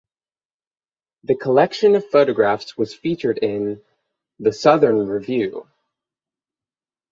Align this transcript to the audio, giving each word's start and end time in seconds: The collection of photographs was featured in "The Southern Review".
The 1.25 1.35
collection 1.35 1.93
of 1.93 2.07
photographs 2.09 2.75
was 2.75 2.91
featured 2.91 3.37
in 3.37 3.81
"The 4.39 4.51
Southern 4.51 5.07
Review". 5.07 5.67